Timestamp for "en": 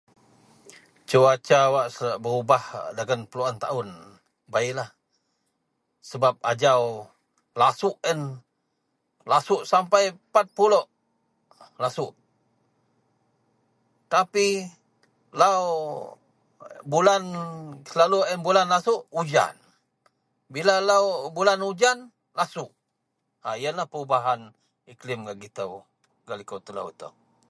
8.11-8.19, 18.23-18.27